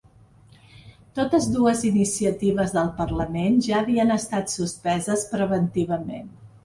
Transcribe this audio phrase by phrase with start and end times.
[1.19, 6.27] Totes dues iniciatives del parlament ja havien estat suspeses preventivament.